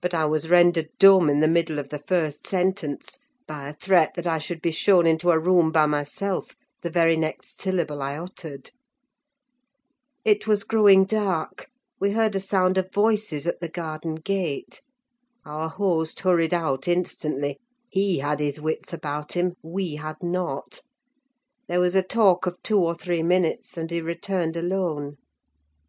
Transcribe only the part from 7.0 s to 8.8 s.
next syllable I uttered.